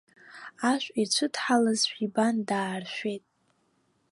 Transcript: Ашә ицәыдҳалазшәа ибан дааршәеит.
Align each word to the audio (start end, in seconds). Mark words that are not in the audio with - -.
Ашә 0.71 0.87
ицәыдҳалазшәа 1.01 1.99
ибан 2.05 2.35
дааршәеит. 2.47 3.23